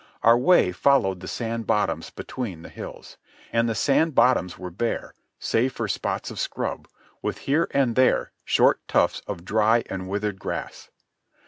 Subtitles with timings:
[0.23, 3.17] Our way followed the sand bottoms between the hills.
[3.53, 6.87] And the sand bottoms were bare, save for spots of scrub,
[7.21, 10.89] with here and there short tufts of dry and withered grass.